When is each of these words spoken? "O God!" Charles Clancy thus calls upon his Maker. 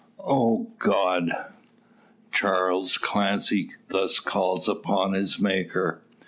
"O 0.17 0.71
God!" 0.79 1.29
Charles 2.31 2.97
Clancy 2.97 3.69
thus 3.89 4.19
calls 4.19 4.67
upon 4.67 5.13
his 5.13 5.37
Maker. 5.37 6.01